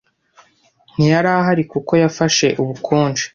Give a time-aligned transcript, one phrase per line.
[0.95, 3.25] Ntiyari ahari kuko yafashe ubukonje.